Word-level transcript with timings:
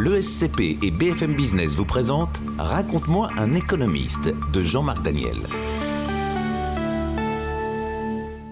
L'ESCP 0.00 0.78
et 0.80 0.92
BFM 0.92 1.34
Business 1.34 1.74
vous 1.74 1.84
présentent 1.84 2.40
Raconte-moi 2.56 3.30
un 3.36 3.56
économiste 3.56 4.28
de 4.52 4.62
Jean-Marc 4.62 5.02
Daniel. 5.02 5.34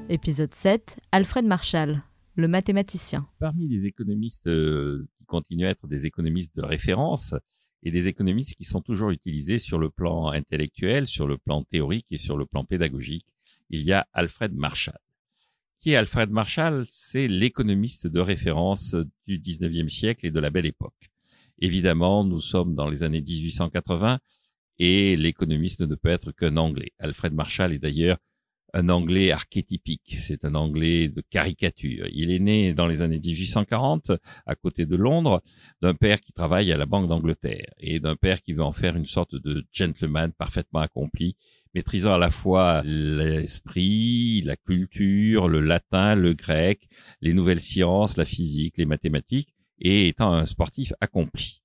Épisode 0.08 0.52
7, 0.52 0.96
Alfred 1.12 1.44
Marshall, 1.44 2.02
le 2.34 2.48
mathématicien. 2.48 3.28
Parmi 3.38 3.68
les 3.68 3.86
économistes 3.86 4.48
euh, 4.48 5.06
qui 5.16 5.24
continuent 5.24 5.66
à 5.66 5.70
être 5.70 5.86
des 5.86 6.04
économistes 6.04 6.56
de 6.56 6.62
référence 6.62 7.36
et 7.84 7.92
des 7.92 8.08
économistes 8.08 8.56
qui 8.56 8.64
sont 8.64 8.80
toujours 8.80 9.10
utilisés 9.10 9.60
sur 9.60 9.78
le 9.78 9.88
plan 9.88 10.30
intellectuel, 10.30 11.06
sur 11.06 11.28
le 11.28 11.38
plan 11.38 11.62
théorique 11.62 12.06
et 12.10 12.18
sur 12.18 12.36
le 12.36 12.46
plan 12.46 12.64
pédagogique, 12.64 13.26
il 13.70 13.84
y 13.84 13.92
a 13.92 14.08
Alfred 14.12 14.52
Marshall. 14.52 14.98
Qui 15.78 15.92
est 15.92 15.96
Alfred 15.96 16.28
Marshall 16.28 16.82
C'est 16.90 17.28
l'économiste 17.28 18.08
de 18.08 18.18
référence 18.18 18.96
du 19.28 19.38
19e 19.38 19.88
siècle 19.88 20.26
et 20.26 20.32
de 20.32 20.40
la 20.40 20.50
belle 20.50 20.66
époque. 20.66 21.12
Évidemment, 21.58 22.24
nous 22.24 22.40
sommes 22.40 22.74
dans 22.74 22.88
les 22.88 23.02
années 23.02 23.22
1880 23.22 24.18
et 24.78 25.16
l'économiste 25.16 25.82
ne 25.82 25.94
peut 25.94 26.10
être 26.10 26.32
qu'un 26.32 26.56
Anglais. 26.56 26.92
Alfred 26.98 27.32
Marshall 27.32 27.72
est 27.72 27.78
d'ailleurs 27.78 28.18
un 28.74 28.90
anglais 28.90 29.30
archétypique, 29.30 30.16
c'est 30.18 30.44
un 30.44 30.54
anglais 30.54 31.08
de 31.08 31.22
caricature. 31.30 32.06
Il 32.12 32.30
est 32.30 32.38
né 32.38 32.74
dans 32.74 32.86
les 32.86 33.00
années 33.00 33.20
1840 33.24 34.12
à 34.44 34.54
côté 34.54 34.84
de 34.84 34.96
Londres 34.96 35.42
d'un 35.80 35.94
père 35.94 36.20
qui 36.20 36.32
travaille 36.32 36.70
à 36.72 36.76
la 36.76 36.84
Banque 36.84 37.08
d'Angleterre 37.08 37.72
et 37.78 38.00
d'un 38.00 38.16
père 38.16 38.42
qui 38.42 38.52
veut 38.52 38.62
en 38.62 38.72
faire 38.72 38.96
une 38.96 39.06
sorte 39.06 39.34
de 39.34 39.64
gentleman 39.72 40.30
parfaitement 40.32 40.80
accompli, 40.80 41.36
maîtrisant 41.74 42.14
à 42.14 42.18
la 42.18 42.30
fois 42.30 42.82
l'esprit, 42.84 44.42
la 44.42 44.56
culture, 44.56 45.48
le 45.48 45.60
latin, 45.60 46.14
le 46.14 46.34
grec, 46.34 46.86
les 47.22 47.32
nouvelles 47.32 47.62
sciences, 47.62 48.18
la 48.18 48.26
physique, 48.26 48.76
les 48.76 48.84
mathématiques 48.84 49.55
et 49.78 50.08
étant 50.08 50.32
un 50.32 50.46
sportif 50.46 50.92
accompli. 51.00 51.62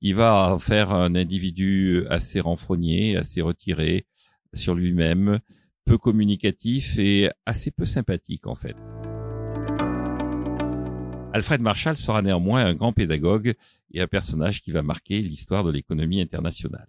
Il 0.00 0.14
va 0.14 0.56
faire 0.58 0.92
un 0.92 1.14
individu 1.14 2.04
assez 2.08 2.40
renfrogné, 2.40 3.16
assez 3.16 3.42
retiré 3.42 4.06
sur 4.54 4.74
lui-même, 4.74 5.40
peu 5.84 5.98
communicatif 5.98 6.98
et 6.98 7.30
assez 7.44 7.70
peu 7.70 7.84
sympathique 7.84 8.46
en 8.46 8.54
fait. 8.54 8.76
Alfred 11.32 11.62
Marshall 11.62 11.96
sera 11.96 12.22
néanmoins 12.22 12.64
un 12.64 12.74
grand 12.74 12.92
pédagogue 12.92 13.54
et 13.92 14.00
un 14.00 14.08
personnage 14.08 14.62
qui 14.62 14.72
va 14.72 14.82
marquer 14.82 15.20
l'histoire 15.20 15.62
de 15.62 15.70
l'économie 15.70 16.20
internationale. 16.20 16.88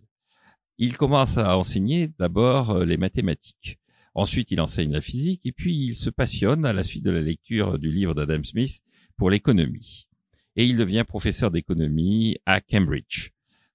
Il 0.80 0.98
commence 0.98 1.38
à 1.38 1.58
enseigner 1.58 2.12
d'abord 2.18 2.72
euh, 2.72 2.86
les 2.86 2.98
mathématiques. 2.98 3.78
Ensuite, 4.16 4.52
il 4.52 4.60
enseigne 4.60 4.92
la 4.92 5.02
physique 5.02 5.42
et 5.46 5.52
puis 5.52 5.76
il 5.76 5.94
se 5.94 6.10
passionne 6.10 6.66
à 6.66 6.74
la 6.74 6.84
suite 6.84 7.06
de 7.06 7.12
la 7.12 7.22
lecture 7.22 7.78
du 7.78 7.92
livre 7.92 8.16
d'Adam 8.16 8.44
Smith 8.44 8.82
pour 9.16 9.30
l'économie. 9.30 10.08
Et 10.56 10.66
il 10.66 10.78
devient 10.78 11.06
professeur 11.08 11.52
d'économie 11.52 12.38
à 12.46 12.62
Cambridge 12.62 13.32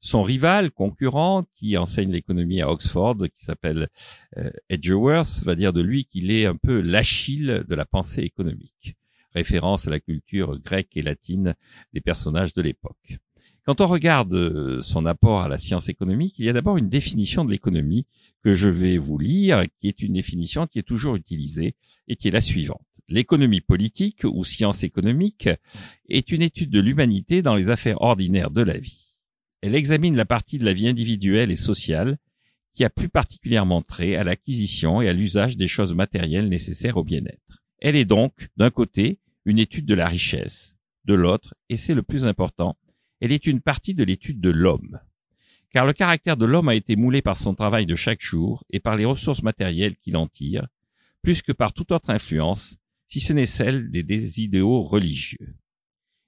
son 0.07 0.23
rival, 0.23 0.71
concurrent, 0.71 1.47
qui 1.57 1.77
enseigne 1.77 2.13
l'économie 2.13 2.61
à 2.61 2.71
Oxford, 2.71 3.17
qui 3.35 3.45
s'appelle 3.45 3.89
euh, 4.37 4.51
Edgeworth, 4.69 5.43
va 5.45 5.55
dire 5.55 5.73
de 5.73 5.81
lui 5.81 6.05
qu'il 6.05 6.31
est 6.31 6.47
un 6.47 6.57
peu 6.57 6.81
l'Achille 6.81 7.65
de 7.69 7.75
la 7.75 7.85
pensée 7.85 8.23
économique, 8.23 8.95
référence 9.35 9.89
à 9.89 9.91
la 9.91 10.01
culture 10.01 10.59
grecque 10.61 10.97
et 10.97 11.03
latine 11.03 11.55
des 11.93 12.01
personnages 12.01 12.55
de 12.55 12.63
l'époque. 12.63 13.19
Quand 13.65 13.81
on 13.81 13.87
regarde 13.87 14.33
euh, 14.35 14.81
son 14.81 15.07
apport 15.07 15.41
à 15.43 15.49
la 15.49 15.59
science 15.59 15.89
économique, 15.89 16.37
il 16.39 16.45
y 16.45 16.49
a 16.49 16.53
d'abord 16.53 16.77
une 16.77 16.89
définition 16.89 17.45
de 17.45 17.51
l'économie 17.51 18.07
que 18.45 18.53
je 18.53 18.69
vais 18.69 18.99
vous 18.99 19.19
lire, 19.19 19.65
qui 19.79 19.89
est 19.89 20.03
une 20.03 20.13
définition 20.13 20.69
qui 20.69 20.79
est 20.79 20.87
toujours 20.87 21.17
utilisée 21.17 21.75
et 22.07 22.15
qui 22.15 22.29
est 22.29 22.33
la 22.33 22.41
suivante. 22.41 22.81
L'économie 23.09 23.61
politique 23.61 24.25
ou 24.25 24.43
science 24.43 24.83
économique 24.83 25.49
est 26.09 26.33
une 26.33 26.43
étude 26.43 26.71
de 26.71 26.81
l'humanité 26.81 27.41
dans 27.41 27.55
les 27.55 27.71
affaires 27.71 28.01
ordinaires 28.01 28.51
de 28.51 28.63
la 28.63 28.79
vie. 28.79 29.19
Elle 29.63 29.77
examine 29.77 30.17
la 30.17 30.25
partie 30.25 30.59
de 30.59 30.65
la 30.65 30.73
vie 30.73 30.89
individuelle 30.89 31.51
et 31.51 31.57
sociale 31.57 32.19
qui 32.75 32.85
a 32.85 32.91
plus 32.91 33.09
particulièrement 33.09 33.81
trait 33.81 34.17
à 34.17 34.25
l'acquisition 34.25 35.01
et 35.01 35.09
à 35.09 35.13
l'usage 35.13 35.57
des 35.57 35.69
choses 35.69 35.95
matérielles 35.95 36.49
nécessaires 36.49 36.97
au 36.97 37.05
bien-être. 37.05 37.63
Elle 37.79 37.97
est 37.97 38.05
donc, 38.05 38.49
d'un 38.57 38.71
côté, 38.71 39.19
une 39.45 39.59
étude 39.59 39.87
de 39.87 39.95
la 39.95 40.09
richesse, 40.09 40.77
de 41.05 41.15
l'autre, 41.15 41.55
et 41.69 41.77
c'est 41.77 41.95
le 41.95 42.03
plus 42.03 42.27
important, 42.27 42.77
elle 43.21 43.33
est 43.33 43.47
une 43.47 43.61
partie 43.61 43.95
de 43.95 44.05
l'étude 44.05 44.41
de 44.41 44.51
l'homme. 44.51 44.99
Car 45.71 45.87
le 45.87 45.93
caractère 45.93 46.37
de 46.37 46.45
l'homme 46.45 46.69
a 46.69 46.75
été 46.75 46.97
moulé 46.97 47.23
par 47.23 47.37
son 47.37 47.55
travail 47.55 47.87
de 47.87 47.95
chaque 47.95 48.21
jour 48.21 48.65
et 48.71 48.81
par 48.81 48.97
les 48.97 49.05
ressources 49.05 49.43
matérielles 49.43 49.97
qu'il 49.97 50.17
en 50.17 50.27
tire, 50.27 50.67
plus 51.23 51.43
que 51.43 51.53
par 51.53 51.73
toute 51.73 51.93
autre 51.93 52.11
influence, 52.11 52.79
si 53.09 53.21
ce 53.21 53.33
n'est 53.33 53.47
celle 53.47 53.91
des 53.91 54.41
idéaux 54.41 54.83
religieux. 54.83 55.55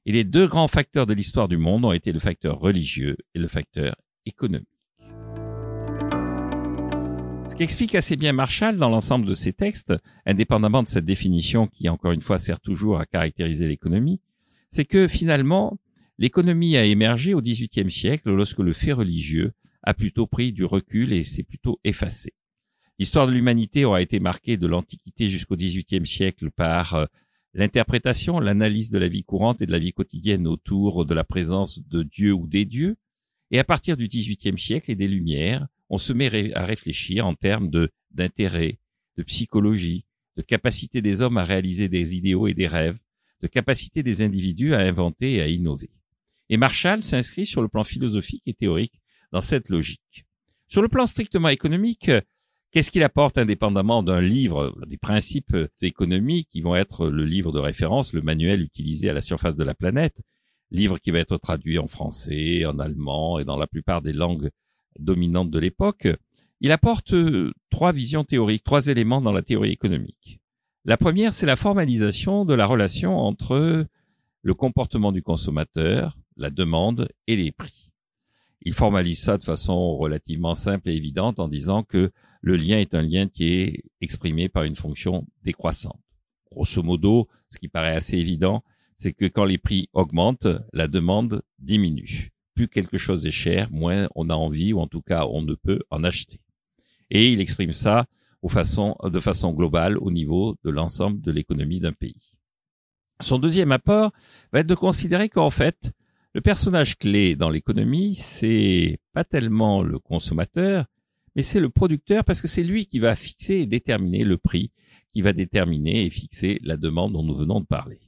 Et 0.06 0.12
les 0.12 0.24
deux 0.24 0.46
grands 0.46 0.68
facteurs 0.68 1.06
de 1.06 1.12
l'histoire 1.12 1.48
du 1.48 1.58
monde 1.58 1.84
ont 1.84 1.92
été 1.92 2.12
le 2.12 2.18
facteur 2.18 2.58
religieux 2.58 3.16
et 3.34 3.38
le 3.38 3.48
facteur 3.48 3.96
économique. 4.24 4.68
Ce 7.48 7.54
qui 7.54 7.62
explique 7.62 7.94
assez 7.94 8.16
bien 8.16 8.32
Marshall 8.32 8.76
dans 8.76 8.90
l'ensemble 8.90 9.26
de 9.26 9.34
ses 9.34 9.52
textes, 9.52 9.94
indépendamment 10.26 10.82
de 10.82 10.88
cette 10.88 11.04
définition 11.04 11.66
qui, 11.66 11.88
encore 11.88 12.12
une 12.12 12.22
fois, 12.22 12.38
sert 12.38 12.60
toujours 12.60 13.00
à 13.00 13.06
caractériser 13.06 13.66
l'économie, 13.68 14.20
c'est 14.70 14.84
que 14.84 15.08
finalement, 15.08 15.78
l'économie 16.18 16.76
a 16.76 16.84
émergé 16.84 17.34
au 17.34 17.40
XVIIIe 17.40 17.90
siècle 17.90 18.30
lorsque 18.30 18.58
le 18.58 18.72
fait 18.72 18.92
religieux 18.92 19.52
a 19.82 19.94
plutôt 19.94 20.26
pris 20.26 20.52
du 20.52 20.64
recul 20.64 21.12
et 21.12 21.24
s'est 21.24 21.42
plutôt 21.42 21.80
effacé. 21.84 22.34
L'histoire 22.98 23.26
de 23.26 23.32
l'humanité 23.32 23.84
aura 23.84 24.02
été 24.02 24.18
marquée 24.20 24.56
de 24.56 24.66
l'Antiquité 24.66 25.28
jusqu'au 25.28 25.56
XVIIIe 25.56 26.06
siècle 26.06 26.50
par 26.50 26.94
euh, 26.94 27.06
L'interprétation, 27.54 28.40
l'analyse 28.40 28.90
de 28.90 28.98
la 28.98 29.08
vie 29.08 29.24
courante 29.24 29.62
et 29.62 29.66
de 29.66 29.72
la 29.72 29.78
vie 29.78 29.92
quotidienne 29.92 30.46
autour 30.46 31.06
de 31.06 31.14
la 31.14 31.24
présence 31.24 31.80
de 31.88 32.02
Dieu 32.02 32.32
ou 32.32 32.46
des 32.46 32.64
dieux. 32.64 32.96
Et 33.50 33.58
à 33.58 33.64
partir 33.64 33.96
du 33.96 34.06
XVIIIe 34.06 34.58
siècle 34.58 34.90
et 34.90 34.94
des 34.94 35.08
Lumières, 35.08 35.66
on 35.88 35.98
se 35.98 36.12
met 36.12 36.54
à 36.54 36.66
réfléchir 36.66 37.26
en 37.26 37.34
termes 37.34 37.70
de 37.70 37.90
d'intérêt, 38.10 38.78
de 39.16 39.22
psychologie, 39.22 40.04
de 40.36 40.42
capacité 40.42 41.02
des 41.02 41.20
hommes 41.22 41.36
à 41.36 41.44
réaliser 41.44 41.88
des 41.88 42.16
idéaux 42.16 42.46
et 42.46 42.54
des 42.54 42.66
rêves, 42.66 42.98
de 43.40 43.46
capacité 43.46 44.02
des 44.02 44.22
individus 44.22 44.74
à 44.74 44.80
inventer 44.80 45.34
et 45.34 45.42
à 45.42 45.48
innover. 45.48 45.90
Et 46.50 46.56
Marshall 46.56 47.02
s'inscrit 47.02 47.46
sur 47.46 47.62
le 47.62 47.68
plan 47.68 47.84
philosophique 47.84 48.42
et 48.46 48.54
théorique 48.54 49.00
dans 49.32 49.40
cette 49.40 49.68
logique. 49.68 50.26
Sur 50.68 50.82
le 50.82 50.88
plan 50.88 51.06
strictement 51.06 51.48
économique, 51.48 52.10
Qu'est-ce 52.70 52.90
qu'il 52.90 53.02
apporte 53.02 53.38
indépendamment 53.38 54.02
d'un 54.02 54.20
livre, 54.20 54.76
des 54.86 54.98
principes 54.98 55.56
économiques 55.80 56.48
qui 56.50 56.60
vont 56.60 56.76
être 56.76 57.08
le 57.08 57.24
livre 57.24 57.50
de 57.50 57.58
référence, 57.58 58.12
le 58.12 58.20
manuel 58.20 58.60
utilisé 58.62 59.08
à 59.08 59.14
la 59.14 59.22
surface 59.22 59.54
de 59.54 59.64
la 59.64 59.74
planète, 59.74 60.20
livre 60.70 60.98
qui 60.98 61.10
va 61.10 61.18
être 61.18 61.38
traduit 61.38 61.78
en 61.78 61.86
français, 61.86 62.66
en 62.66 62.78
allemand 62.78 63.38
et 63.38 63.44
dans 63.44 63.56
la 63.56 63.66
plupart 63.66 64.02
des 64.02 64.12
langues 64.12 64.50
dominantes 64.98 65.50
de 65.50 65.58
l'époque. 65.58 66.08
Il 66.60 66.72
apporte 66.72 67.14
euh, 67.14 67.52
trois 67.70 67.92
visions 67.92 68.24
théoriques, 68.24 68.64
trois 68.64 68.88
éléments 68.88 69.22
dans 69.22 69.32
la 69.32 69.42
théorie 69.42 69.70
économique. 69.70 70.40
La 70.84 70.96
première, 70.96 71.32
c'est 71.32 71.46
la 71.46 71.56
formalisation 71.56 72.44
de 72.44 72.54
la 72.54 72.66
relation 72.66 73.16
entre 73.16 73.86
le 74.42 74.54
comportement 74.54 75.12
du 75.12 75.22
consommateur, 75.22 76.18
la 76.36 76.50
demande 76.50 77.08
et 77.26 77.36
les 77.36 77.52
prix. 77.52 77.92
Il 78.62 78.74
formalise 78.74 79.20
ça 79.20 79.38
de 79.38 79.42
façon 79.42 79.96
relativement 79.96 80.54
simple 80.54 80.90
et 80.90 80.96
évidente 80.96 81.40
en 81.40 81.48
disant 81.48 81.82
que 81.82 82.10
le 82.40 82.56
lien 82.56 82.78
est 82.78 82.94
un 82.94 83.02
lien 83.02 83.28
qui 83.28 83.52
est 83.52 83.84
exprimé 84.00 84.48
par 84.48 84.64
une 84.64 84.76
fonction 84.76 85.26
décroissante. 85.44 86.00
Grosso 86.50 86.82
modo, 86.82 87.28
ce 87.48 87.58
qui 87.58 87.68
paraît 87.68 87.94
assez 87.94 88.16
évident, 88.16 88.62
c'est 88.96 89.12
que 89.12 89.26
quand 89.26 89.44
les 89.44 89.58
prix 89.58 89.88
augmentent, 89.92 90.48
la 90.72 90.88
demande 90.88 91.42
diminue. 91.58 92.32
Plus 92.54 92.68
quelque 92.68 92.98
chose 92.98 93.26
est 93.26 93.30
cher, 93.30 93.72
moins 93.72 94.08
on 94.14 94.30
a 94.30 94.34
envie 94.34 94.72
ou 94.72 94.80
en 94.80 94.86
tout 94.88 95.02
cas 95.02 95.26
on 95.26 95.42
ne 95.42 95.54
peut 95.54 95.80
en 95.90 96.02
acheter. 96.04 96.40
Et 97.10 97.32
il 97.32 97.40
exprime 97.40 97.72
ça 97.72 98.06
de 98.42 99.20
façon 99.20 99.52
globale 99.52 99.98
au 99.98 100.10
niveau 100.10 100.56
de 100.64 100.70
l'ensemble 100.70 101.20
de 101.20 101.32
l'économie 101.32 101.80
d'un 101.80 101.92
pays. 101.92 102.36
Son 103.20 103.38
deuxième 103.38 103.72
apport 103.72 104.12
va 104.52 104.60
être 104.60 104.66
de 104.66 104.74
considérer 104.74 105.28
qu'en 105.28 105.50
fait, 105.50 105.92
le 106.34 106.40
personnage 106.40 106.98
clé 106.98 107.34
dans 107.34 107.50
l'économie, 107.50 108.14
c'est 108.14 109.00
pas 109.12 109.24
tellement 109.24 109.82
le 109.82 109.98
consommateur, 109.98 110.86
mais 111.38 111.44
c'est 111.44 111.60
le 111.60 111.68
producteur 111.68 112.24
parce 112.24 112.42
que 112.42 112.48
c'est 112.48 112.64
lui 112.64 112.86
qui 112.86 112.98
va 112.98 113.14
fixer 113.14 113.58
et 113.58 113.66
déterminer 113.66 114.24
le 114.24 114.38
prix, 114.38 114.72
qui 115.12 115.22
va 115.22 115.32
déterminer 115.32 116.04
et 116.04 116.10
fixer 116.10 116.58
la 116.64 116.76
demande 116.76 117.12
dont 117.12 117.22
nous 117.22 117.32
venons 117.32 117.60
de 117.60 117.64
parler. 117.64 118.00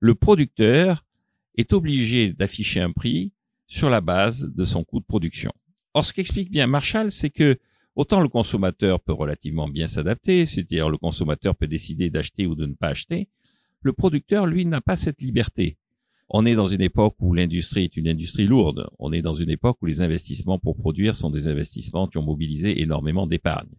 Le 0.00 0.14
producteur 0.14 1.02
est 1.56 1.72
obligé 1.72 2.34
d'afficher 2.34 2.82
un 2.82 2.92
prix 2.92 3.32
sur 3.68 3.88
la 3.88 4.02
base 4.02 4.52
de 4.54 4.64
son 4.66 4.84
coût 4.84 5.00
de 5.00 5.06
production. 5.06 5.50
Or, 5.94 6.04
ce 6.04 6.12
qu'explique 6.12 6.50
bien 6.50 6.66
Marshall, 6.66 7.10
c'est 7.10 7.30
que 7.30 7.58
autant 7.96 8.20
le 8.20 8.28
consommateur 8.28 9.00
peut 9.00 9.14
relativement 9.14 9.70
bien 9.70 9.86
s'adapter, 9.86 10.44
c'est-à-dire 10.44 10.90
le 10.90 10.98
consommateur 10.98 11.56
peut 11.56 11.68
décider 11.68 12.10
d'acheter 12.10 12.46
ou 12.46 12.54
de 12.54 12.66
ne 12.66 12.74
pas 12.74 12.88
acheter, 12.88 13.30
le 13.80 13.94
producteur, 13.94 14.46
lui, 14.46 14.66
n'a 14.66 14.82
pas 14.82 14.96
cette 14.96 15.22
liberté. 15.22 15.78
On 16.30 16.44
est 16.44 16.54
dans 16.54 16.66
une 16.66 16.82
époque 16.82 17.16
où 17.20 17.32
l'industrie 17.32 17.84
est 17.84 17.96
une 17.96 18.08
industrie 18.08 18.46
lourde. 18.46 18.88
On 18.98 19.12
est 19.12 19.22
dans 19.22 19.32
une 19.32 19.48
époque 19.48 19.78
où 19.80 19.86
les 19.86 20.02
investissements 20.02 20.58
pour 20.58 20.76
produire 20.76 21.14
sont 21.14 21.30
des 21.30 21.48
investissements 21.48 22.06
qui 22.06 22.18
ont 22.18 22.22
mobilisé 22.22 22.82
énormément 22.82 23.26
d'épargne. 23.26 23.72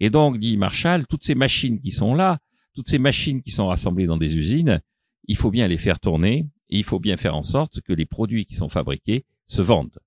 Et 0.00 0.08
donc, 0.08 0.38
dit 0.38 0.56
Marshall, 0.56 1.06
toutes 1.06 1.24
ces 1.24 1.34
machines 1.34 1.80
qui 1.80 1.90
sont 1.90 2.14
là, 2.14 2.38
toutes 2.74 2.88
ces 2.88 2.98
machines 2.98 3.42
qui 3.42 3.50
sont 3.50 3.66
rassemblées 3.66 4.06
dans 4.06 4.16
des 4.16 4.36
usines, 4.38 4.80
il 5.28 5.36
faut 5.36 5.50
bien 5.50 5.68
les 5.68 5.76
faire 5.76 6.00
tourner 6.00 6.46
et 6.70 6.78
il 6.78 6.84
faut 6.84 6.98
bien 6.98 7.18
faire 7.18 7.36
en 7.36 7.42
sorte 7.42 7.82
que 7.82 7.92
les 7.92 8.06
produits 8.06 8.46
qui 8.46 8.54
sont 8.54 8.70
fabriqués 8.70 9.26
se 9.46 9.60
vendent. 9.60 9.98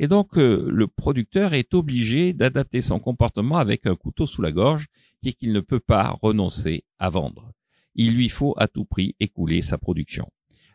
Et 0.00 0.08
donc 0.08 0.36
euh, 0.36 0.68
le 0.70 0.86
producteur 0.86 1.54
est 1.54 1.74
obligé 1.74 2.32
d'adapter 2.32 2.80
son 2.80 2.98
comportement 2.98 3.56
avec 3.56 3.86
un 3.86 3.94
couteau 3.94 4.26
sous 4.26 4.42
la 4.42 4.52
gorge, 4.52 4.86
qui 5.22 5.30
est 5.30 5.32
qu'il 5.32 5.52
ne 5.52 5.60
peut 5.60 5.80
pas 5.80 6.18
renoncer 6.20 6.84
à 6.98 7.10
vendre. 7.10 7.52
Il 7.94 8.14
lui 8.14 8.28
faut 8.28 8.54
à 8.58 8.68
tout 8.68 8.84
prix 8.84 9.16
écouler 9.18 9.62
sa 9.62 9.78
production. 9.78 10.28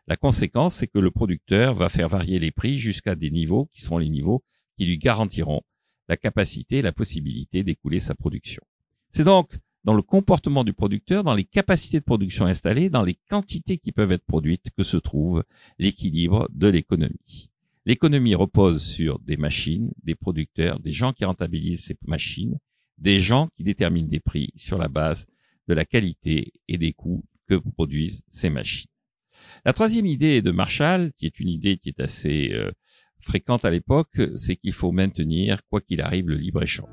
La 0.07 0.17
conséquence, 0.17 0.75
c'est 0.75 0.87
que 0.87 0.99
le 0.99 1.11
producteur 1.11 1.75
va 1.75 1.89
faire 1.89 2.09
varier 2.09 2.39
les 2.39 2.51
prix 2.51 2.77
jusqu'à 2.77 3.15
des 3.15 3.31
niveaux 3.31 3.69
qui 3.73 3.81
seront 3.81 3.97
les 3.97 4.09
niveaux 4.09 4.43
qui 4.77 4.85
lui 4.85 4.97
garantiront 4.97 5.61
la 6.09 6.17
capacité, 6.17 6.81
la 6.81 6.91
possibilité 6.91 7.63
d'écouler 7.63 7.99
sa 7.99 8.15
production. 8.15 8.61
C'est 9.09 9.23
donc 9.23 9.57
dans 9.83 9.93
le 9.93 10.01
comportement 10.01 10.63
du 10.63 10.73
producteur, 10.73 11.23
dans 11.23 11.33
les 11.33 11.45
capacités 11.45 11.99
de 11.99 12.05
production 12.05 12.45
installées, 12.45 12.89
dans 12.89 13.03
les 13.03 13.17
quantités 13.29 13.77
qui 13.77 13.91
peuvent 13.91 14.11
être 14.11 14.25
produites 14.25 14.69
que 14.75 14.83
se 14.83 14.97
trouve 14.97 15.43
l'équilibre 15.77 16.49
de 16.53 16.67
l'économie. 16.67 17.49
L'économie 17.85 18.35
repose 18.35 18.81
sur 18.81 19.19
des 19.19 19.35
machines, 19.35 19.91
des 20.03 20.15
producteurs, 20.15 20.79
des 20.79 20.93
gens 20.93 21.11
qui 21.11 21.25
rentabilisent 21.25 21.83
ces 21.83 21.97
machines, 22.05 22.57
des 22.97 23.19
gens 23.19 23.49
qui 23.55 23.63
déterminent 23.63 24.07
des 24.07 24.21
prix 24.21 24.51
sur 24.55 24.77
la 24.77 24.87
base 24.87 25.27
de 25.67 25.73
la 25.73 25.85
qualité 25.85 26.53
et 26.67 26.77
des 26.77 26.93
coûts 26.93 27.25
que 27.47 27.55
produisent 27.55 28.23
ces 28.29 28.49
machines. 28.49 28.89
La 29.65 29.73
troisième 29.73 30.05
idée 30.05 30.41
de 30.41 30.51
Marshall, 30.51 31.11
qui 31.17 31.25
est 31.25 31.39
une 31.39 31.49
idée 31.49 31.77
qui 31.77 31.89
est 31.89 31.99
assez 31.99 32.51
euh, 32.53 32.71
fréquente 33.19 33.65
à 33.65 33.69
l'époque, 33.69 34.21
c'est 34.35 34.55
qu'il 34.55 34.73
faut 34.73 34.91
maintenir, 34.91 35.61
quoi 35.69 35.81
qu'il 35.81 36.01
arrive, 36.01 36.29
le 36.29 36.35
libre-échange. 36.35 36.89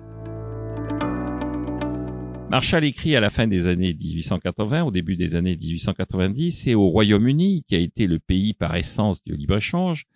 Marshall 2.50 2.84
écrit 2.84 3.14
à 3.14 3.20
la 3.20 3.30
fin 3.30 3.46
des 3.46 3.68
années 3.68 3.94
1880, 3.94 4.82
au 4.82 4.90
début 4.90 5.16
des 5.16 5.36
années 5.36 5.56
1890, 5.56 6.66
et 6.66 6.74
au 6.74 6.88
Royaume-Uni, 6.88 7.62
qui 7.62 7.76
a 7.76 7.78
été 7.78 8.08
le 8.08 8.18
pays 8.18 8.54
par 8.54 8.74
essence 8.74 9.22
du 9.22 9.36
libre-échange, 9.36 10.06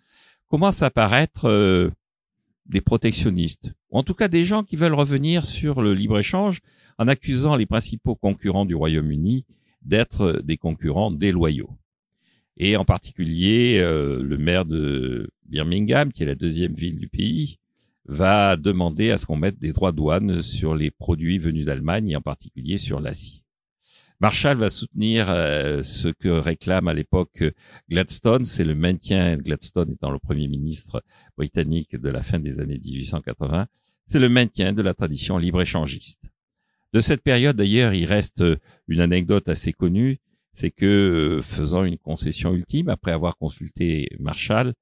commencent 0.49 0.81
à 0.81 0.87
apparaître 0.87 1.45
euh, 1.45 1.89
des 2.65 2.81
protectionnistes, 2.81 3.73
ou 3.89 3.99
en 3.99 4.03
tout 4.03 4.15
cas 4.15 4.27
des 4.27 4.43
gens 4.43 4.63
qui 4.63 4.75
veulent 4.75 4.93
revenir 4.93 5.45
sur 5.45 5.81
le 5.81 5.93
libre-échange 5.93 6.59
en 6.97 7.07
accusant 7.07 7.55
les 7.55 7.65
principaux 7.65 8.15
concurrents 8.15 8.65
du 8.65 8.75
Royaume-Uni 8.75 9.45
d'être 9.81 10.41
des 10.43 10.57
concurrents 10.57 11.11
déloyaux. 11.11 11.69
Et 12.57 12.77
en 12.77 12.85
particulier, 12.85 13.77
euh, 13.79 14.21
le 14.23 14.37
maire 14.37 14.65
de 14.65 15.29
Birmingham, 15.45 16.11
qui 16.11 16.23
est 16.23 16.27
la 16.27 16.35
deuxième 16.35 16.73
ville 16.73 16.99
du 16.99 17.07
pays, 17.07 17.57
va 18.05 18.55
demander 18.55 19.11
à 19.11 19.17
ce 19.17 19.25
qu'on 19.25 19.35
mette 19.35 19.59
des 19.59 19.73
droits 19.73 19.91
de 19.91 19.97
douane 19.97 20.41
sur 20.41 20.75
les 20.75 20.91
produits 20.91 21.37
venus 21.37 21.65
d'Allemagne 21.65 22.11
et 22.11 22.15
en 22.15 22.21
particulier 22.21 22.77
sur 22.77 22.99
l'acier. 22.99 23.41
Marshall 24.21 24.57
va 24.57 24.69
soutenir 24.69 25.29
euh, 25.29 25.81
ce 25.81 26.07
que 26.07 26.29
réclame 26.29 26.87
à 26.87 26.93
l'époque 26.93 27.43
Gladstone, 27.89 28.45
c'est 28.45 28.63
le 28.63 28.75
maintien, 28.75 29.35
Gladstone 29.35 29.91
étant 29.91 30.11
le 30.11 30.19
premier 30.19 30.47
ministre 30.47 31.03
britannique 31.35 31.97
de 31.97 32.09
la 32.09 32.23
fin 32.23 32.39
des 32.39 32.61
années 32.61 32.79
1880, 32.79 33.67
c'est 34.05 34.19
le 34.19 34.29
maintien 34.29 34.71
de 34.71 34.81
la 34.81 34.93
tradition 34.93 35.37
libre-échangiste. 35.37 36.29
De 36.93 37.01
cette 37.01 37.23
période 37.23 37.57
d'ailleurs, 37.57 37.93
il 37.93 38.05
reste 38.05 38.41
une 38.87 39.01
anecdote 39.01 39.49
assez 39.49 39.73
connue, 39.73 40.21
c'est 40.55 40.71
que 40.71 40.85
euh, 40.85 41.41
faisant 41.41 41.83
une 41.83 41.97
concession 41.97 42.53
ultime, 42.53 42.87
après 42.87 43.11
avoir 43.11 43.35
consulté 43.35 44.07
Marshall, 44.19 44.73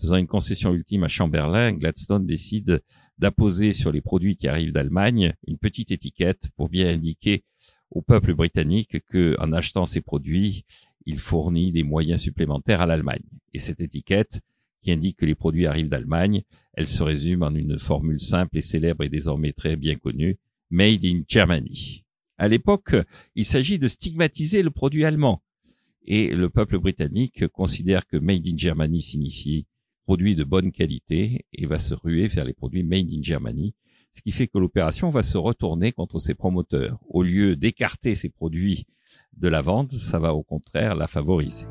faisant 0.00 0.16
une 0.16 0.28
concession 0.28 0.72
ultime 0.72 1.02
à 1.02 1.08
Chamberlain, 1.08 1.72
Gladstone 1.72 2.24
décide 2.24 2.84
d'apposer 3.18 3.72
sur 3.72 3.90
les 3.90 4.00
produits 4.00 4.36
qui 4.36 4.46
arrivent 4.46 4.72
d'Allemagne 4.72 5.34
une 5.48 5.58
petite 5.58 5.90
étiquette 5.90 6.50
pour 6.56 6.68
bien 6.68 6.88
indiquer 6.88 7.42
au 7.90 8.00
peuple 8.00 8.32
britannique 8.32 9.04
que, 9.10 9.34
en 9.40 9.52
achetant 9.52 9.86
ces 9.86 10.02
produits, 10.02 10.64
il 11.04 11.18
fournit 11.18 11.72
des 11.72 11.82
moyens 11.82 12.20
supplémentaires 12.20 12.80
à 12.80 12.86
l'Allemagne. 12.86 13.24
Et 13.52 13.58
cette 13.58 13.80
étiquette, 13.80 14.40
qui 14.82 14.92
indique 14.92 15.16
que 15.16 15.26
les 15.26 15.34
produits 15.34 15.66
arrivent 15.66 15.88
d'Allemagne, 15.88 16.42
elle 16.74 16.86
se 16.86 17.02
résume 17.02 17.42
en 17.42 17.52
une 17.56 17.76
formule 17.76 18.20
simple 18.20 18.56
et 18.58 18.62
célèbre 18.62 19.02
et 19.02 19.08
désormais 19.08 19.52
très 19.52 19.74
bien 19.74 19.96
connue, 19.96 20.38
Made 20.70 21.04
in 21.04 21.22
Germany. 21.26 22.04
À 22.38 22.46
l'époque, 22.46 22.94
il 23.34 23.44
s'agit 23.44 23.80
de 23.80 23.88
stigmatiser 23.88 24.62
le 24.62 24.70
produit 24.70 25.04
allemand. 25.04 25.42
Et 26.04 26.34
le 26.34 26.48
peuple 26.48 26.78
britannique 26.78 27.48
considère 27.48 28.06
que 28.06 28.16
Made 28.16 28.46
in 28.46 28.56
Germany 28.56 29.02
signifie 29.02 29.66
produit 30.04 30.36
de 30.36 30.44
bonne 30.44 30.72
qualité 30.72 31.44
et 31.52 31.66
va 31.66 31.78
se 31.78 31.94
ruer 31.94 32.28
vers 32.28 32.44
les 32.44 32.54
produits 32.54 32.84
Made 32.84 33.10
in 33.12 33.22
Germany, 33.22 33.74
ce 34.12 34.22
qui 34.22 34.30
fait 34.30 34.46
que 34.46 34.56
l'opération 34.56 35.10
va 35.10 35.22
se 35.22 35.36
retourner 35.36 35.92
contre 35.92 36.18
ses 36.20 36.34
promoteurs. 36.34 36.98
Au 37.08 37.22
lieu 37.22 37.56
d'écarter 37.56 38.14
ces 38.14 38.30
produits 38.30 38.86
de 39.36 39.48
la 39.48 39.60
vente, 39.60 39.92
ça 39.92 40.18
va 40.18 40.32
au 40.32 40.44
contraire 40.44 40.94
la 40.94 41.08
favoriser. 41.08 41.66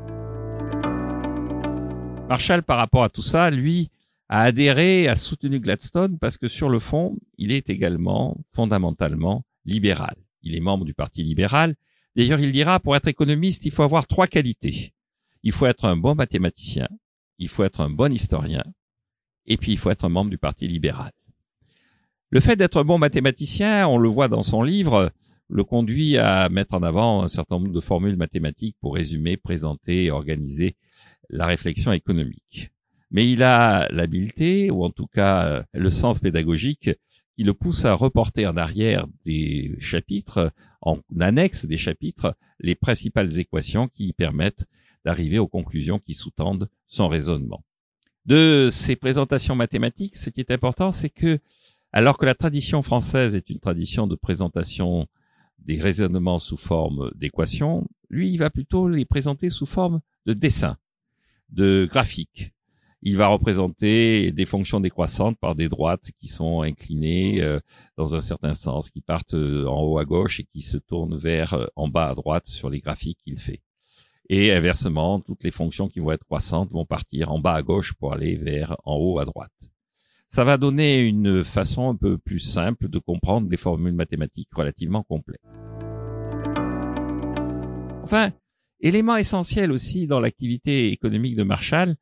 Marshall, 2.28 2.62
par 2.62 2.76
rapport 2.76 3.04
à 3.04 3.08
tout 3.08 3.22
ça, 3.22 3.50
lui, 3.50 3.90
a 4.28 4.42
adhéré, 4.42 5.08
a 5.08 5.16
soutenu 5.16 5.60
Gladstone 5.60 6.18
parce 6.18 6.36
que 6.36 6.46
sur 6.46 6.68
le 6.68 6.78
fond, 6.78 7.16
il 7.38 7.52
est 7.52 7.70
également 7.70 8.36
fondamentalement 8.50 9.44
libéral. 9.64 10.14
Il 10.42 10.54
est 10.54 10.60
membre 10.60 10.84
du 10.84 10.94
Parti 10.94 11.22
libéral. 11.22 11.74
D'ailleurs, 12.16 12.40
il 12.40 12.52
dira, 12.52 12.80
pour 12.80 12.96
être 12.96 13.08
économiste, 13.08 13.64
il 13.66 13.72
faut 13.72 13.82
avoir 13.82 14.06
trois 14.06 14.26
qualités. 14.26 14.92
Il 15.42 15.52
faut 15.52 15.66
être 15.66 15.84
un 15.84 15.96
bon 15.96 16.14
mathématicien, 16.14 16.88
il 17.38 17.48
faut 17.48 17.64
être 17.64 17.80
un 17.80 17.90
bon 17.90 18.12
historien, 18.12 18.64
et 19.46 19.56
puis 19.56 19.72
il 19.72 19.78
faut 19.78 19.90
être 19.90 20.04
un 20.04 20.08
membre 20.08 20.30
du 20.30 20.38
Parti 20.38 20.66
libéral. 20.66 21.12
Le 22.30 22.40
fait 22.40 22.56
d'être 22.56 22.80
un 22.80 22.84
bon 22.84 22.98
mathématicien, 22.98 23.86
on 23.88 23.98
le 23.98 24.08
voit 24.08 24.28
dans 24.28 24.42
son 24.42 24.62
livre, 24.62 25.12
le 25.48 25.64
conduit 25.64 26.18
à 26.18 26.48
mettre 26.48 26.74
en 26.74 26.82
avant 26.82 27.22
un 27.22 27.28
certain 27.28 27.58
nombre 27.58 27.72
de 27.72 27.80
formules 27.80 28.16
mathématiques 28.16 28.76
pour 28.80 28.94
résumer, 28.94 29.36
présenter 29.36 30.04
et 30.04 30.10
organiser 30.10 30.76
la 31.30 31.46
réflexion 31.46 31.92
économique. 31.92 32.70
Mais 33.10 33.30
il 33.30 33.42
a 33.42 33.88
l'habileté, 33.90 34.70
ou 34.70 34.84
en 34.84 34.90
tout 34.90 35.06
cas 35.06 35.64
le 35.72 35.90
sens 35.90 36.18
pédagogique, 36.18 36.90
qui 37.36 37.44
le 37.44 37.54
pousse 37.54 37.84
à 37.84 37.94
reporter 37.94 38.46
en 38.46 38.56
arrière 38.56 39.06
des 39.24 39.76
chapitres, 39.78 40.52
en 40.82 40.98
annexe 41.20 41.66
des 41.66 41.76
chapitres, 41.76 42.36
les 42.58 42.74
principales 42.74 43.38
équations 43.38 43.88
qui 43.88 44.12
permettent 44.12 44.66
d'arriver 45.04 45.38
aux 45.38 45.46
conclusions 45.46 45.98
qui 45.98 46.14
sous-tendent 46.14 46.68
son 46.86 47.08
raisonnement. 47.08 47.62
De 48.26 48.68
ces 48.70 48.96
présentations 48.96 49.54
mathématiques, 49.54 50.16
ce 50.16 50.30
qui 50.30 50.40
est 50.40 50.50
important, 50.50 50.90
c'est 50.90 51.08
que, 51.08 51.38
alors 51.92 52.18
que 52.18 52.26
la 52.26 52.34
tradition 52.34 52.82
française 52.82 53.34
est 53.34 53.48
une 53.48 53.60
tradition 53.60 54.06
de 54.06 54.16
présentation 54.16 55.06
des 55.60 55.80
raisonnements 55.80 56.38
sous 56.38 56.56
forme 56.56 57.10
d'équations, 57.14 57.86
lui, 58.10 58.30
il 58.30 58.38
va 58.38 58.50
plutôt 58.50 58.88
les 58.88 59.04
présenter 59.04 59.48
sous 59.48 59.66
forme 59.66 60.00
de 60.26 60.34
dessins, 60.34 60.76
de 61.50 61.88
graphiques, 61.90 62.52
il 63.02 63.16
va 63.16 63.28
représenter 63.28 64.32
des 64.32 64.46
fonctions 64.46 64.80
décroissantes 64.80 65.38
par 65.38 65.54
des 65.54 65.68
droites 65.68 66.10
qui 66.20 66.28
sont 66.28 66.62
inclinées 66.62 67.40
euh, 67.40 67.60
dans 67.96 68.16
un 68.16 68.20
certain 68.20 68.54
sens, 68.54 68.90
qui 68.90 69.00
partent 69.00 69.34
euh, 69.34 69.66
en 69.66 69.82
haut 69.82 69.98
à 69.98 70.04
gauche 70.04 70.40
et 70.40 70.44
qui 70.44 70.62
se 70.62 70.78
tournent 70.78 71.16
vers 71.16 71.54
euh, 71.54 71.66
en 71.76 71.88
bas 71.88 72.08
à 72.08 72.14
droite 72.14 72.46
sur 72.46 72.70
les 72.70 72.80
graphiques 72.80 73.18
qu'il 73.22 73.38
fait. 73.38 73.62
Et 74.28 74.52
inversement, 74.52 75.20
toutes 75.20 75.44
les 75.44 75.50
fonctions 75.50 75.88
qui 75.88 76.00
vont 76.00 76.10
être 76.10 76.24
croissantes 76.24 76.70
vont 76.72 76.84
partir 76.84 77.30
en 77.32 77.38
bas 77.38 77.54
à 77.54 77.62
gauche 77.62 77.94
pour 77.94 78.12
aller 78.12 78.36
vers 78.36 78.76
en 78.84 78.96
haut 78.96 79.18
à 79.20 79.24
droite. 79.24 79.52
Ça 80.28 80.44
va 80.44 80.58
donner 80.58 81.00
une 81.00 81.42
façon 81.44 81.88
un 81.88 81.96
peu 81.96 82.18
plus 82.18 82.40
simple 82.40 82.88
de 82.88 82.98
comprendre 82.98 83.48
des 83.48 83.56
formules 83.56 83.94
mathématiques 83.94 84.50
relativement 84.54 85.02
complexes. 85.02 85.62
Enfin, 88.02 88.32
élément 88.80 89.16
essentiel 89.16 89.72
aussi 89.72 90.06
dans 90.06 90.20
l'activité 90.20 90.92
économique 90.92 91.36
de 91.36 91.44
Marshall, 91.44 91.96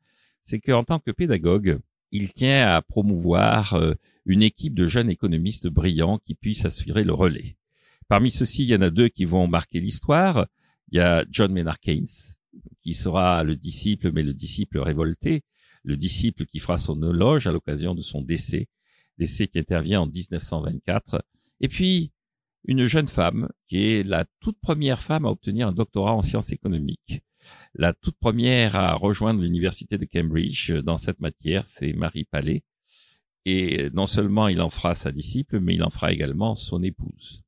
c'est 0.47 0.61
qu'en 0.61 0.85
tant 0.85 0.99
que 0.99 1.11
pédagogue, 1.11 1.79
il 2.11 2.31
tient 2.31 2.69
à 2.69 2.81
promouvoir 2.81 3.73
euh, 3.73 3.95
une 4.25 4.41
équipe 4.41 4.75
de 4.75 4.85
jeunes 4.85 5.09
économistes 5.09 5.67
brillants 5.67 6.19
qui 6.19 6.35
puissent 6.35 6.63
assurer 6.63 7.03
le 7.03 7.13
relais. 7.13 7.57
Parmi 8.07 8.31
ceux-ci, 8.31 8.63
il 8.63 8.69
y 8.69 8.75
en 8.75 8.81
a 8.81 8.89
deux 8.89 9.09
qui 9.09 9.25
vont 9.25 9.45
marquer 9.47 9.81
l'histoire. 9.81 10.47
Il 10.89 10.99
y 10.99 11.01
a 11.01 11.25
John 11.29 11.51
Maynard 11.51 11.81
Keynes, 11.81 12.37
qui 12.81 12.93
sera 12.93 13.43
le 13.43 13.57
disciple, 13.57 14.13
mais 14.13 14.23
le 14.23 14.33
disciple 14.33 14.79
révolté, 14.79 15.43
le 15.83 15.97
disciple 15.97 16.45
qui 16.45 16.59
fera 16.59 16.77
son 16.77 16.97
éloge 17.03 17.45
à 17.47 17.51
l'occasion 17.51 17.93
de 17.93 18.01
son 18.01 18.21
décès, 18.21 18.69
décès 19.17 19.47
qui 19.47 19.59
intervient 19.59 19.99
en 19.99 20.07
1924. 20.07 21.25
Et 21.59 21.67
puis, 21.67 22.13
une 22.63 22.85
jeune 22.85 23.09
femme, 23.09 23.49
qui 23.67 23.83
est 23.83 24.03
la 24.03 24.23
toute 24.39 24.59
première 24.61 25.03
femme 25.03 25.25
à 25.25 25.29
obtenir 25.29 25.67
un 25.67 25.73
doctorat 25.73 26.13
en 26.13 26.21
sciences 26.21 26.53
économiques, 26.53 27.21
la 27.73 27.93
toute 27.93 28.17
première 28.17 28.75
à 28.75 28.93
rejoindre 28.95 29.41
l'université 29.41 29.97
de 29.97 30.05
Cambridge 30.05 30.71
dans 30.71 30.97
cette 30.97 31.21
matière, 31.21 31.65
c'est 31.65 31.93
Marie 31.93 32.25
Palais. 32.25 32.63
Et 33.45 33.89
non 33.93 34.07
seulement 34.07 34.47
il 34.47 34.61
en 34.61 34.69
fera 34.69 34.93
sa 34.93 35.11
disciple, 35.11 35.59
mais 35.59 35.75
il 35.75 35.83
en 35.83 35.89
fera 35.89 36.11
également 36.11 36.55
son 36.55 36.83
épouse. 36.83 37.43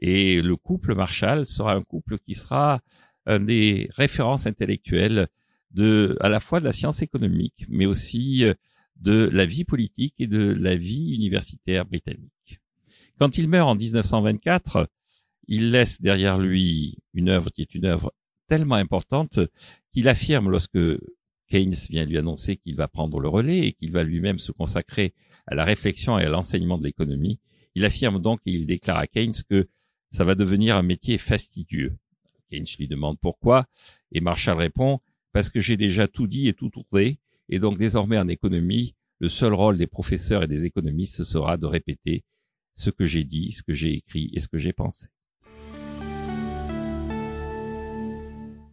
Et 0.00 0.42
le 0.42 0.56
couple 0.56 0.94
Marshall 0.94 1.46
sera 1.46 1.74
un 1.74 1.82
couple 1.82 2.18
qui 2.18 2.34
sera 2.34 2.80
un 3.26 3.40
des 3.40 3.88
références 3.92 4.46
intellectuelles 4.46 5.28
de, 5.70 6.16
à 6.20 6.28
la 6.28 6.40
fois 6.40 6.60
de 6.60 6.64
la 6.64 6.72
science 6.72 7.02
économique, 7.02 7.66
mais 7.68 7.86
aussi 7.86 8.44
de 8.96 9.28
la 9.32 9.46
vie 9.46 9.64
politique 9.64 10.14
et 10.18 10.26
de 10.26 10.54
la 10.58 10.76
vie 10.76 11.14
universitaire 11.14 11.84
britannique. 11.84 12.60
Quand 13.18 13.38
il 13.38 13.48
meurt 13.48 13.68
en 13.68 13.74
1924, 13.74 14.88
il 15.48 15.70
laisse 15.70 16.00
derrière 16.00 16.38
lui 16.38 16.98
une 17.14 17.28
œuvre 17.28 17.50
qui 17.50 17.62
est 17.62 17.74
une 17.74 17.86
œuvre 17.86 18.12
tellement 18.48 18.76
importante 18.76 19.38
qu'il 19.92 20.08
affirme 20.08 20.50
lorsque 20.50 20.78
Keynes 21.48 21.74
vient 21.90 22.04
lui 22.04 22.18
annoncer 22.18 22.56
qu'il 22.56 22.76
va 22.76 22.88
prendre 22.88 23.20
le 23.20 23.28
relais 23.28 23.68
et 23.68 23.72
qu'il 23.72 23.92
va 23.92 24.02
lui-même 24.02 24.38
se 24.38 24.52
consacrer 24.52 25.14
à 25.46 25.54
la 25.54 25.64
réflexion 25.64 26.18
et 26.18 26.24
à 26.24 26.28
l'enseignement 26.28 26.78
de 26.78 26.84
l'économie. 26.84 27.40
Il 27.74 27.84
affirme 27.84 28.20
donc 28.20 28.40
et 28.46 28.52
il 28.52 28.66
déclare 28.66 28.98
à 28.98 29.06
Keynes 29.06 29.34
que 29.48 29.68
ça 30.10 30.24
va 30.24 30.34
devenir 30.34 30.76
un 30.76 30.82
métier 30.82 31.18
fastidieux. 31.18 31.96
Keynes 32.50 32.66
lui 32.78 32.88
demande 32.88 33.18
pourquoi 33.20 33.66
et 34.12 34.20
Marshall 34.20 34.58
répond 34.58 35.00
parce 35.32 35.50
que 35.50 35.60
j'ai 35.60 35.76
déjà 35.76 36.08
tout 36.08 36.26
dit 36.26 36.48
et 36.48 36.54
tout 36.54 36.70
tourné 36.70 37.18
et 37.48 37.58
donc 37.58 37.78
désormais 37.78 38.18
en 38.18 38.28
économie, 38.28 38.94
le 39.18 39.28
seul 39.28 39.54
rôle 39.54 39.78
des 39.78 39.86
professeurs 39.86 40.42
et 40.42 40.48
des 40.48 40.66
économistes 40.66 41.24
sera 41.24 41.56
de 41.56 41.66
répéter 41.66 42.24
ce 42.74 42.90
que 42.90 43.06
j'ai 43.06 43.24
dit, 43.24 43.52
ce 43.52 43.62
que 43.62 43.72
j'ai 43.72 43.94
écrit 43.94 44.30
et 44.34 44.40
ce 44.40 44.48
que 44.48 44.58
j'ai 44.58 44.72
pensé. 44.72 45.06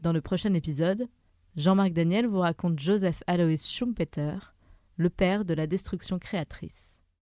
Dans 0.04 0.12
le 0.12 0.20
prochain 0.20 0.54
épisode, 0.54 1.08
Jean-Marc 1.56 1.94
Daniel 1.94 2.28
vous 2.28 2.40
raconte 2.40 2.78
Joseph 2.78 3.24
Alois 3.26 3.56
Schumpeter, 3.56 4.36
le 4.98 5.10
père 5.10 5.46
de 5.46 5.54
la 5.54 5.66
destruction 5.66 6.20
créatrice. 6.20 6.93